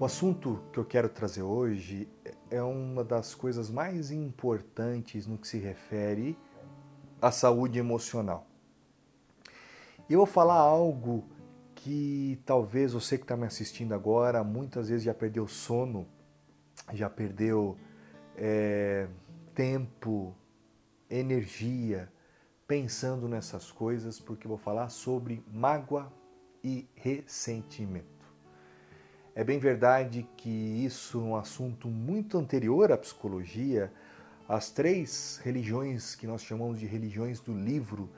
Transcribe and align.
O 0.00 0.04
assunto 0.04 0.62
que 0.72 0.78
eu 0.78 0.84
quero 0.84 1.08
trazer 1.08 1.42
hoje 1.42 2.08
é 2.52 2.62
uma 2.62 3.02
das 3.02 3.34
coisas 3.34 3.68
mais 3.68 4.12
importantes 4.12 5.26
no 5.26 5.36
que 5.36 5.48
se 5.48 5.58
refere 5.58 6.38
à 7.20 7.32
saúde 7.32 7.80
emocional. 7.80 8.46
Eu 10.08 10.18
vou 10.18 10.26
falar 10.26 10.54
algo 10.54 11.24
que 11.74 12.40
talvez 12.46 12.92
você 12.92 13.18
que 13.18 13.24
está 13.24 13.36
me 13.36 13.44
assistindo 13.44 13.92
agora 13.92 14.44
muitas 14.44 14.88
vezes 14.88 15.02
já 15.02 15.12
perdeu 15.12 15.48
sono, 15.48 16.06
já 16.92 17.10
perdeu 17.10 17.76
é, 18.36 19.08
tempo, 19.52 20.32
energia 21.10 22.08
pensando 22.68 23.26
nessas 23.26 23.72
coisas, 23.72 24.20
porque 24.20 24.46
vou 24.46 24.58
falar 24.58 24.90
sobre 24.90 25.42
mágoa 25.52 26.12
e 26.62 26.88
ressentimento. 26.94 28.17
É 29.38 29.44
bem 29.44 29.60
verdade 29.60 30.28
que 30.36 30.50
isso 30.50 31.20
é 31.20 31.22
um 31.22 31.36
assunto 31.36 31.86
muito 31.86 32.36
anterior 32.36 32.90
à 32.90 32.98
psicologia. 32.98 33.92
As 34.48 34.68
três 34.68 35.40
religiões 35.44 36.16
que 36.16 36.26
nós 36.26 36.42
chamamos 36.42 36.80
de 36.80 36.86
religiões 36.86 37.38
do 37.38 37.54
livro, 37.54 38.10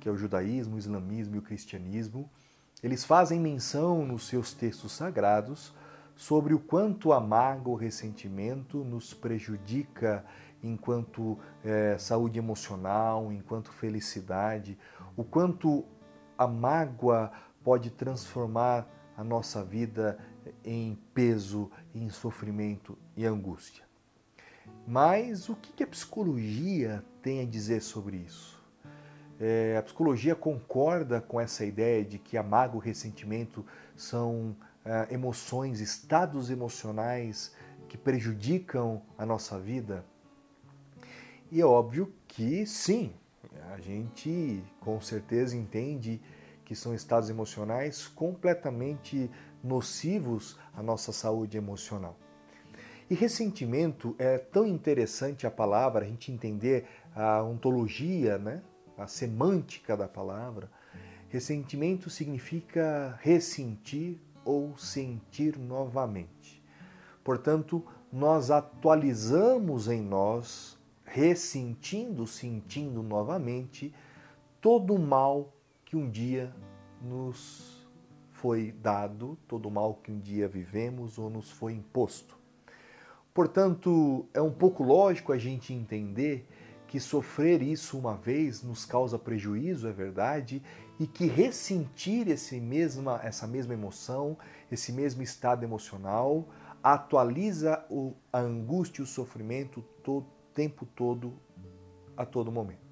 que 0.00 0.08
é 0.08 0.10
o 0.10 0.16
judaísmo, 0.16 0.76
o 0.76 0.78
islamismo 0.78 1.34
e 1.34 1.38
o 1.38 1.42
cristianismo, 1.42 2.26
eles 2.82 3.04
fazem 3.04 3.38
menção 3.38 4.06
nos 4.06 4.28
seus 4.28 4.54
textos 4.54 4.92
sagrados 4.92 5.74
sobre 6.16 6.54
o 6.54 6.58
quanto 6.58 7.12
a 7.12 7.20
mágoa, 7.20 7.74
o 7.74 7.76
ressentimento 7.76 8.82
nos 8.82 9.12
prejudica 9.12 10.24
enquanto 10.62 11.38
é, 11.62 11.98
saúde 11.98 12.38
emocional, 12.38 13.30
enquanto 13.30 13.70
felicidade, 13.70 14.78
o 15.14 15.22
quanto 15.22 15.84
a 16.38 16.46
mágoa 16.46 17.30
pode 17.62 17.90
transformar 17.90 18.88
a 19.20 19.22
nossa 19.22 19.62
vida 19.62 20.18
em 20.64 20.98
peso, 21.14 21.70
em 21.94 22.08
sofrimento 22.10 22.96
e 23.16 23.26
angústia. 23.26 23.84
Mas 24.86 25.48
o 25.48 25.54
que 25.54 25.82
a 25.82 25.86
psicologia 25.86 27.04
tem 27.22 27.40
a 27.40 27.44
dizer 27.44 27.82
sobre 27.82 28.16
isso? 28.16 28.60
É, 29.38 29.76
a 29.78 29.82
psicologia 29.82 30.34
concorda 30.34 31.20
com 31.20 31.40
essa 31.40 31.64
ideia 31.64 32.04
de 32.04 32.18
que 32.18 32.36
a 32.36 32.42
mágoa 32.42 32.76
e 32.76 32.78
o 32.78 32.84
ressentimento 32.84 33.64
são 33.96 34.54
é, 34.84 35.14
emoções, 35.14 35.80
estados 35.80 36.50
emocionais 36.50 37.54
que 37.88 37.96
prejudicam 37.96 39.02
a 39.16 39.24
nossa 39.24 39.58
vida? 39.58 40.04
E 41.50 41.60
é 41.60 41.64
óbvio 41.64 42.12
que 42.28 42.66
sim, 42.66 43.12
a 43.72 43.80
gente 43.80 44.62
com 44.78 45.00
certeza 45.00 45.56
entende 45.56 46.20
que 46.64 46.74
são 46.76 46.94
estados 46.94 47.28
emocionais 47.28 48.06
completamente 48.06 49.28
nocivos 49.62 50.58
à 50.74 50.82
nossa 50.82 51.12
saúde 51.12 51.56
emocional. 51.56 52.16
E 53.08 53.14
ressentimento 53.14 54.14
é 54.18 54.38
tão 54.38 54.66
interessante 54.66 55.46
a 55.46 55.50
palavra, 55.50 56.04
a 56.04 56.08
gente 56.08 56.30
entender 56.30 56.86
a 57.14 57.42
ontologia, 57.42 58.38
né? 58.38 58.62
a 58.96 59.06
semântica 59.06 59.96
da 59.96 60.06
palavra. 60.06 60.70
Ressentimento 61.28 62.08
significa 62.08 63.18
ressentir 63.20 64.20
ou 64.44 64.76
sentir 64.76 65.58
novamente. 65.58 66.62
Portanto, 67.24 67.84
nós 68.12 68.50
atualizamos 68.50 69.88
em 69.88 70.00
nós, 70.00 70.78
ressentindo, 71.04 72.26
sentindo 72.26 73.02
novamente, 73.02 73.94
todo 74.60 74.94
o 74.94 74.98
mal 74.98 75.52
que 75.84 75.96
um 75.96 76.08
dia 76.08 76.54
nos 77.00 77.79
foi 78.40 78.72
dado, 78.72 79.38
todo 79.46 79.66
o 79.66 79.70
mal 79.70 79.94
que 79.94 80.10
um 80.10 80.18
dia 80.18 80.48
vivemos 80.48 81.18
ou 81.18 81.28
nos 81.28 81.50
foi 81.50 81.74
imposto. 81.74 82.38
Portanto, 83.34 84.26
é 84.32 84.40
um 84.40 84.50
pouco 84.50 84.82
lógico 84.82 85.32
a 85.32 85.38
gente 85.38 85.74
entender 85.74 86.48
que 86.86 86.98
sofrer 86.98 87.62
isso 87.62 87.98
uma 87.98 88.16
vez 88.16 88.62
nos 88.62 88.86
causa 88.86 89.18
prejuízo, 89.18 89.86
é 89.86 89.92
verdade, 89.92 90.62
e 90.98 91.06
que 91.06 91.26
ressentir 91.26 92.28
esse 92.28 92.58
mesma, 92.58 93.20
essa 93.22 93.46
mesma 93.46 93.74
emoção, 93.74 94.36
esse 94.72 94.90
mesmo 94.90 95.22
estado 95.22 95.62
emocional, 95.62 96.48
atualiza 96.82 97.84
o, 97.90 98.14
a 98.32 98.40
angústia 98.40 99.02
e 99.02 99.04
o 99.04 99.06
sofrimento 99.06 99.84
o 100.06 100.24
tempo 100.54 100.86
todo, 100.96 101.34
a 102.16 102.24
todo 102.24 102.50
momento. 102.50 102.90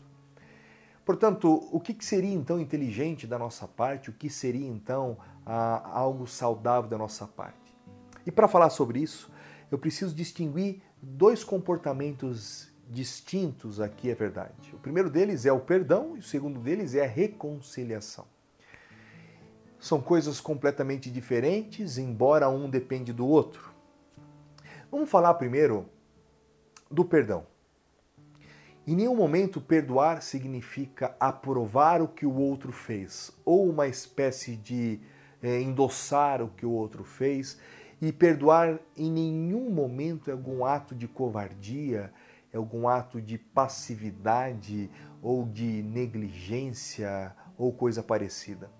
Portanto, 1.09 1.67
o 1.73 1.81
que 1.81 1.97
seria 2.05 2.35
então 2.35 2.61
inteligente 2.61 3.27
da 3.27 3.39
nossa 3.39 3.67
parte? 3.67 4.11
O 4.11 4.13
que 4.13 4.29
seria 4.29 4.69
então 4.69 5.17
algo 5.49 6.27
saudável 6.27 6.91
da 6.91 6.99
nossa 6.99 7.27
parte? 7.27 7.77
E 8.27 8.31
para 8.31 8.47
falar 8.47 8.71
sobre 8.71 9.01
isso, 9.01 9.31
eu 9.71 9.79
preciso 9.79 10.15
distinguir 10.15 10.83
dois 11.01 11.43
comportamentos 11.43 12.69
distintos 12.89 13.81
aqui, 13.81 14.11
é 14.11 14.15
verdade. 14.15 14.75
O 14.75 14.79
primeiro 14.79 15.11
deles 15.11 15.45
é 15.47 15.53
o 15.53 15.61
perdão 15.61 16.17
e 16.17 16.21
o 16.21 16.23
segundo 16.23 16.61
deles 16.61 16.95
é 16.95 17.05
a 17.05 17.09
reconciliação. 17.09 18.27
São 19.79 20.01
coisas 20.01 20.41
completamente 20.41 21.11
diferentes, 21.11 21.99
embora 21.99 22.49
um 22.49 22.69
depende 22.69 23.13
do 23.13 23.27
outro. 23.27 23.73
Vamos 24.91 25.09
falar 25.11 25.35
primeiro 25.35 25.89
do 26.91 27.05
perdão. 27.05 27.47
Em 28.87 28.97
nenhum 28.97 29.15
momento 29.15 29.61
perdoar 29.61 30.23
significa 30.23 31.15
aprovar 31.21 32.01
o 32.01 32.09
que 32.09 32.25
o 32.25 32.35
outro 32.35 32.73
fez, 32.73 33.31
ou 33.45 33.69
uma 33.69 33.87
espécie 33.87 34.57
de 34.57 34.99
é, 35.43 35.61
endossar 35.61 36.43
o 36.43 36.49
que 36.49 36.67
o 36.67 36.71
outro 36.71 37.05
fez. 37.05 37.59
E 38.01 38.13
perdoar 38.13 38.79
em 38.97 39.11
nenhum 39.11 39.71
momento 39.71 40.31
é 40.31 40.33
algum 40.33 40.65
ato 40.65 40.95
de 40.95 41.09
covardia, 41.09 42.13
é 42.53 42.57
algum 42.57 42.87
ato 42.87 43.21
de 43.21 43.37
passividade 43.37 44.91
ou 45.21 45.45
de 45.45 45.83
negligência 45.83 47.35
ou 47.57 47.73
coisa 47.73 48.03
parecida. 48.03 48.71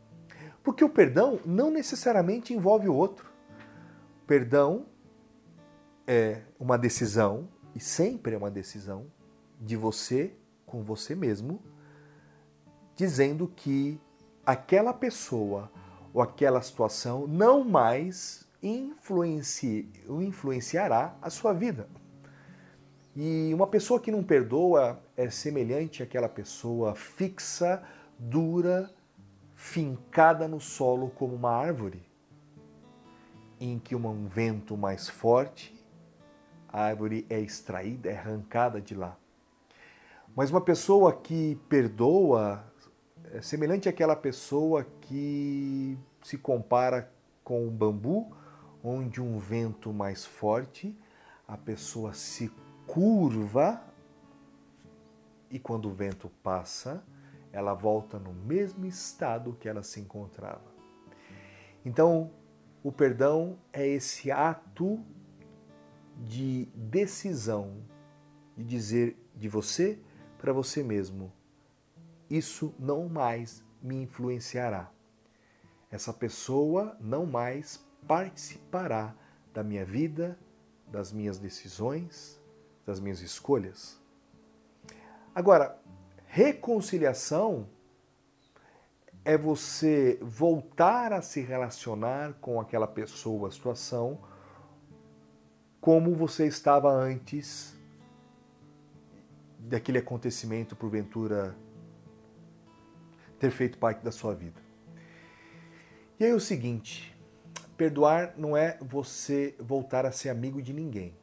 Porque 0.63 0.85
o 0.85 0.89
perdão 0.89 1.41
não 1.45 1.71
necessariamente 1.71 2.55
envolve 2.55 2.89
o 2.89 2.95
outro. 2.95 3.33
Perdão 4.27 4.87
é 6.07 6.43
uma 6.59 6.79
decisão, 6.79 7.49
e 7.75 7.81
sempre 7.81 8.35
é 8.35 8.39
uma 8.39 8.51
decisão, 8.51 9.07
de 9.61 9.77
você 9.77 10.33
com 10.65 10.83
você 10.83 11.15
mesmo, 11.15 11.61
dizendo 12.95 13.49
que 13.49 14.01
aquela 14.45 14.93
pessoa 14.93 15.71
ou 16.19 16.23
aquela 16.23 16.61
situação 16.61 17.29
não 17.29 17.63
mais 17.63 18.45
influenci, 18.61 19.89
influenciará 20.09 21.17
a 21.23 21.31
sua 21.31 21.53
vida. 21.53 21.89
E 23.15 23.53
uma 23.55 23.69
pessoa 23.69 24.01
que 24.01 24.11
não 24.11 24.25
perdoa 24.25 25.01
é 25.17 25.31
semelhante 25.31 26.03
àquela 26.03 26.29
pessoa 26.29 26.97
fixa, 26.97 27.85
dura, 28.19 28.91
fincada 29.55 30.49
no 30.49 30.61
solo 30.61 31.11
como 31.11 31.37
uma 31.37 31.53
árvore, 31.53 32.03
em 33.61 33.79
que 33.79 33.95
um 33.95 34.27
vento 34.27 34.77
mais 34.77 35.09
forte, 35.09 35.73
a 36.69 36.83
árvore 36.83 37.27
é 37.31 37.39
extraída, 37.39 38.11
é 38.11 38.19
arrancada 38.19 38.81
de 38.81 38.97
lá. 38.97 39.17
Mas 40.35 40.51
uma 40.51 40.61
pessoa 40.61 41.13
que 41.13 41.57
perdoa 41.69 42.65
é 43.33 43.41
semelhante 43.43 43.89
àquela 43.89 44.17
pessoa 44.17 44.87
que 45.01 45.99
se 46.23 46.39
compara 46.39 47.11
com 47.45 47.67
um 47.67 47.71
bambu, 47.71 48.37
onde 48.83 49.21
um 49.21 49.39
vento 49.39 49.93
mais 49.93 50.25
forte, 50.25 50.97
a 51.47 51.57
pessoa 51.57 52.13
se 52.15 52.51
curva 52.87 53.83
e 55.51 55.59
quando 55.59 55.89
o 55.89 55.95
vento 55.95 56.31
passa, 56.43 57.03
ela 57.53 57.75
volta 57.75 58.19
no 58.19 58.33
mesmo 58.33 58.87
estado 58.87 59.57
que 59.59 59.69
ela 59.69 59.83
se 59.83 60.01
encontrava. 60.01 60.69
Então, 61.85 62.31
o 62.83 62.93
perdão 62.93 63.59
é 63.73 63.87
esse 63.87 64.31
ato 64.31 65.01
de 66.17 66.67
decisão 66.75 67.83
de 68.57 68.65
dizer 68.65 69.17
de 69.35 69.49
você 69.49 69.99
para 70.37 70.53
você 70.53 70.83
mesmo: 70.83 71.33
isso 72.31 72.75
não 72.79 73.09
mais 73.09 73.65
me 73.83 74.03
influenciará. 74.03 74.91
Essa 75.91 76.13
pessoa 76.13 76.97
não 77.01 77.25
mais 77.25 77.85
participará 78.07 79.15
da 79.55 79.65
minha 79.65 79.85
vida, 79.85 80.39
das 80.87 81.13
minhas 81.13 81.39
decisões, 81.39 82.41
das 82.85 83.01
minhas 83.01 83.21
escolhas. 83.21 84.01
Agora, 85.35 85.79
reconciliação 86.27 87.69
é 89.25 89.37
você 89.37 90.19
voltar 90.23 91.13
a 91.13 91.21
se 91.21 91.41
relacionar 91.41 92.35
com 92.41 92.61
aquela 92.61 92.87
pessoa, 92.87 93.49
a 93.49 93.53
situação, 93.53 94.19
como 95.81 96.15
você 96.15 96.47
estava 96.47 96.91
antes 96.91 97.77
daquele 99.59 99.99
acontecimento, 99.99 100.75
porventura, 100.75 101.55
ter 103.39 103.51
feito 103.51 103.79
parte 103.79 104.05
da 104.05 104.11
sua 104.11 104.35
vida. 104.35 104.61
E 106.19 106.25
aí 106.25 106.31
é 106.31 106.35
o 106.35 106.41
seguinte, 106.41 107.17
perdoar 107.77 108.35
não 108.37 108.57
é 108.57 108.77
você 108.81 109.55
voltar 109.59 110.05
a 110.05 110.13
ser 110.13 110.31
amigo 110.31 110.61
de 110.61 110.73
ninguém. 110.73 111.15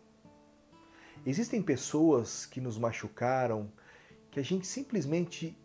Existem 1.26 1.62
pessoas 1.62 2.46
que 2.46 2.62
nos 2.62 2.78
machucaram, 2.78 3.72
que 4.32 4.40
a 4.40 4.44
gente 4.44 4.66
simplesmente 4.66 5.58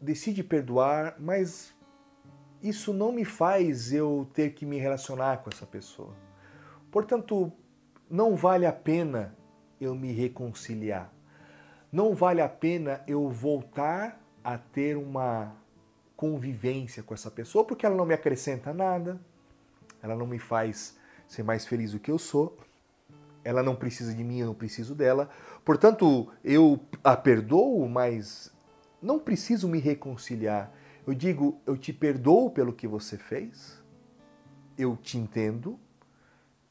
decide 0.00 0.42
perdoar, 0.42 1.16
mas 1.18 1.74
isso 2.62 2.92
não 2.92 3.12
me 3.12 3.24
faz 3.24 3.92
eu 3.92 4.28
ter 4.32 4.54
que 4.54 4.66
me 4.66 4.78
relacionar 4.78 5.38
com 5.38 5.50
essa 5.50 5.66
pessoa. 5.66 6.14
Portanto, 6.90 7.52
não 8.08 8.34
vale 8.34 8.66
a 8.66 8.72
pena 8.72 9.36
eu 9.80 9.94
me 9.94 10.12
reconciliar. 10.12 11.12
Não 11.92 12.14
vale 12.14 12.40
a 12.40 12.48
pena 12.48 13.02
eu 13.06 13.28
voltar 13.28 14.20
a 14.42 14.58
ter 14.58 14.96
uma 14.96 15.54
convivência 16.16 17.02
com 17.02 17.14
essa 17.14 17.30
pessoa, 17.30 17.64
porque 17.64 17.86
ela 17.86 17.94
não 17.94 18.04
me 18.04 18.14
acrescenta 18.14 18.72
nada, 18.72 19.20
ela 20.02 20.14
não 20.14 20.26
me 20.26 20.38
faz 20.38 20.98
ser 21.26 21.42
mais 21.42 21.66
feliz 21.66 21.92
do 21.92 21.98
que 21.98 22.10
eu 22.10 22.18
sou, 22.18 22.58
ela 23.42 23.62
não 23.62 23.74
precisa 23.74 24.14
de 24.14 24.22
mim, 24.22 24.38
eu 24.38 24.48
não 24.48 24.54
preciso 24.54 24.94
dela. 24.94 25.30
Portanto, 25.64 26.30
eu 26.44 26.80
a 27.02 27.16
perdoo, 27.16 27.88
mas 27.88 28.52
não 29.00 29.18
preciso 29.18 29.68
me 29.68 29.78
reconciliar. 29.78 30.72
Eu 31.06 31.14
digo, 31.14 31.60
eu 31.66 31.76
te 31.76 31.92
perdoo 31.92 32.50
pelo 32.50 32.72
que 32.72 32.86
você 32.86 33.16
fez, 33.16 33.82
eu 34.76 34.96
te 34.96 35.16
entendo, 35.16 35.78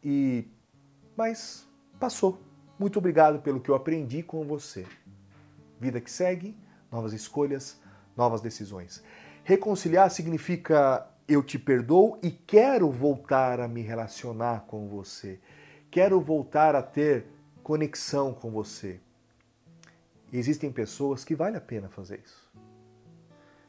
e 0.03 0.47
mas 1.17 1.67
passou. 1.99 2.39
Muito 2.77 2.97
obrigado 2.97 3.41
pelo 3.41 3.59
que 3.59 3.69
eu 3.69 3.75
aprendi 3.75 4.23
com 4.23 4.45
você. 4.45 4.85
Vida 5.79 5.99
que 5.99 6.09
segue, 6.09 6.55
novas 6.91 7.13
escolhas, 7.13 7.79
novas 8.15 8.41
decisões. 8.41 9.03
Reconciliar 9.43 10.09
significa 10.11 11.07
eu 11.27 11.43
te 11.43 11.59
perdoo 11.59 12.17
e 12.23 12.31
quero 12.31 12.89
voltar 12.91 13.59
a 13.59 13.67
me 13.67 13.81
relacionar 13.81 14.65
com 14.67 14.87
você. 14.87 15.39
Quero 15.91 16.19
voltar 16.19 16.75
a 16.75 16.81
ter 16.81 17.25
conexão 17.63 18.33
com 18.33 18.49
você. 18.49 18.99
Existem 20.31 20.71
pessoas 20.71 21.23
que 21.23 21.35
vale 21.35 21.57
a 21.57 21.61
pena 21.61 21.89
fazer 21.89 22.21
isso. 22.23 22.49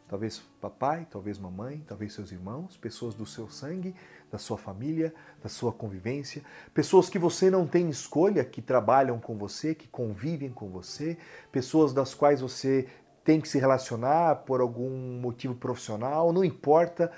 Talvez 0.09 0.43
papai, 0.61 1.07
talvez 1.09 1.39
mamãe, 1.39 1.85
talvez 1.87 2.13
seus 2.13 2.33
irmãos, 2.33 2.77
pessoas 2.77 3.15
do 3.15 3.25
seu 3.25 3.49
sangue, 3.49 3.95
da 4.29 4.39
sua 4.39 4.59
família, 4.59 5.15
da 5.41 5.49
sua 5.49 5.73
convivência, 5.73 6.43
pessoas 6.75 7.09
que 7.09 7.19
você 7.19 7.49
não 7.49 7.67
tem 7.67 7.89
escolha, 7.89 8.45
que 8.45 8.61
trabalham 8.61 9.21
com 9.21 9.39
você, 9.39 9.73
que 9.75 9.87
convivem 9.87 10.51
com 10.51 10.69
você, 10.69 11.17
pessoas 11.53 11.93
das 11.93 12.13
quais 12.13 12.41
você 12.41 12.89
tem 13.31 13.41
que 13.41 13.49
se 13.49 13.61
relacionar 13.61 14.43
por 14.45 14.61
algum 14.61 14.91
motivo 15.21 15.55
profissional, 15.55 16.33
não 16.33 16.45
importa, 16.45 17.13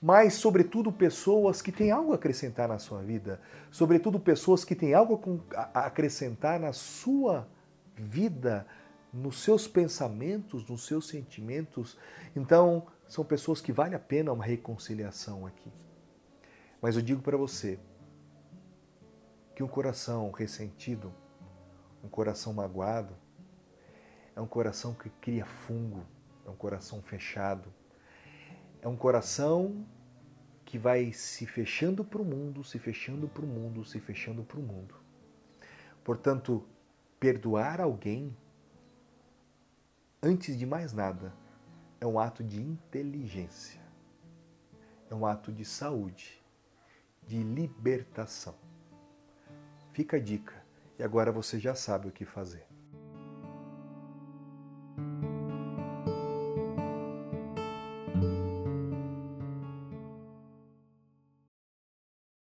mas 0.00 0.32
sobretudo 0.32 0.90
pessoas 0.90 1.60
que 1.60 1.70
têm 1.70 1.90
algo 1.90 2.12
a 2.12 2.14
acrescentar 2.14 2.66
na 2.66 2.78
sua 2.78 3.02
vida, 3.02 3.38
sobretudo 3.70 4.18
pessoas 4.18 4.64
que 4.64 4.74
têm 4.74 4.94
algo 4.94 5.44
a 5.54 5.80
acrescentar 5.80 6.58
na 6.58 6.72
sua 6.72 7.46
vida, 7.94 8.66
nos 9.12 9.42
seus 9.42 9.68
pensamentos, 9.68 10.66
nos 10.66 10.86
seus 10.86 11.06
sentimentos. 11.06 11.98
Então, 12.34 12.86
são 13.06 13.22
pessoas 13.22 13.60
que 13.60 13.70
vale 13.70 13.94
a 13.94 13.98
pena 13.98 14.32
uma 14.32 14.44
reconciliação 14.44 15.46
aqui. 15.46 15.70
Mas 16.80 16.96
eu 16.96 17.02
digo 17.02 17.20
para 17.20 17.36
você 17.36 17.78
que 19.54 19.62
um 19.62 19.68
coração 19.68 20.30
ressentido, 20.30 21.12
um 22.02 22.08
coração 22.08 22.54
magoado, 22.54 23.12
é 24.38 24.40
um 24.40 24.46
coração 24.46 24.94
que 24.94 25.10
cria 25.10 25.44
fungo, 25.44 26.06
é 26.46 26.48
um 26.48 26.54
coração 26.54 27.02
fechado, 27.02 27.74
é 28.80 28.86
um 28.86 28.96
coração 28.96 29.84
que 30.64 30.78
vai 30.78 31.12
se 31.12 31.44
fechando 31.44 32.04
para 32.04 32.22
o 32.22 32.24
mundo, 32.24 32.62
se 32.62 32.78
fechando 32.78 33.26
para 33.26 33.44
o 33.44 33.48
mundo, 33.48 33.84
se 33.84 33.98
fechando 33.98 34.44
para 34.44 34.60
o 34.60 34.62
mundo. 34.62 34.94
Portanto, 36.04 36.64
perdoar 37.18 37.80
alguém 37.80 38.36
antes 40.22 40.56
de 40.56 40.64
mais 40.64 40.92
nada, 40.92 41.34
é 42.00 42.06
um 42.06 42.16
ato 42.16 42.44
de 42.44 42.62
inteligência, 42.62 43.80
é 45.10 45.14
um 45.16 45.26
ato 45.26 45.52
de 45.52 45.64
saúde, 45.64 46.40
de 47.26 47.42
libertação. 47.42 48.54
Fica 49.90 50.16
a 50.16 50.20
dica 50.20 50.64
e 50.96 51.02
agora 51.02 51.32
você 51.32 51.58
já 51.58 51.74
sabe 51.74 52.06
o 52.06 52.12
que 52.12 52.24
fazer. 52.24 52.77